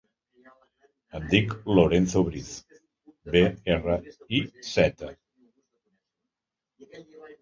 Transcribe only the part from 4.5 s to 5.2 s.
zeta.